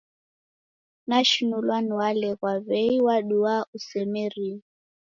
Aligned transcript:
Nashinulwa 1.07 1.77
ni 1.85 1.93
Waleghwa 1.99 2.51
w'ei 2.67 2.97
waduaa 3.05 3.67
usemerie. 3.75 4.55